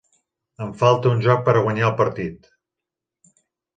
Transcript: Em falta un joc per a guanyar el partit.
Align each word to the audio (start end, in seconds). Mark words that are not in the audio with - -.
Em 0.65 0.69
falta 0.79 1.11
un 1.17 1.21
joc 1.27 1.43
per 1.49 1.55
a 1.59 1.61
guanyar 1.67 1.87
el 1.93 1.95
partit. 2.03 2.51